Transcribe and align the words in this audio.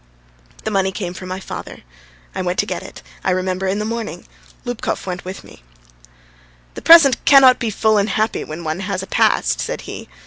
The 0.63 0.71
money 0.71 0.91
came 0.91 1.13
from 1.13 1.29
my 1.29 1.39
father. 1.39 1.83
I 2.33 2.41
went 2.41 2.57
to 2.57 2.65
get 2.65 2.81
it, 2.81 3.03
I 3.23 3.29
remember, 3.29 3.67
in 3.67 3.77
the 3.77 3.85
morning. 3.85 4.25
Lubkov 4.65 5.05
went 5.05 5.23
with 5.23 5.43
me. 5.43 5.61
"The 6.73 6.81
present 6.81 7.23
cannot 7.23 7.59
be 7.59 7.69
full 7.69 7.99
and 7.99 8.09
happy 8.09 8.43
when 8.43 8.63
one 8.63 8.79
has 8.79 9.03
a 9.03 9.07
past," 9.07 9.59
said 9.59 9.81
he. 9.81 10.09